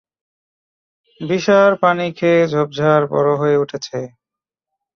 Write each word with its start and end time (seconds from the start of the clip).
বিষাঁর 1.21 1.71
পানি 1.81 2.07
পেয়ে 2.17 2.41
ঝোপঝাড় 2.47 3.05
বড় 3.07 3.31
হয়ে 3.37 3.57
উঠেছে। 3.57 3.99